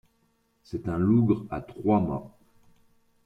[0.63, 2.31] C'est un lougre à trois mâts.